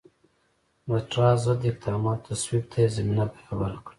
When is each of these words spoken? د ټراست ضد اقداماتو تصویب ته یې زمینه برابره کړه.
د 0.87 0.91
ټراست 1.11 1.41
ضد 1.45 1.61
اقداماتو 1.69 2.25
تصویب 2.29 2.63
ته 2.71 2.77
یې 2.83 2.93
زمینه 2.95 3.23
برابره 3.33 3.77
کړه. 3.83 3.89